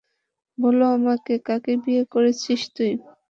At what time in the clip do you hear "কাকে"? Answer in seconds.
1.47-1.73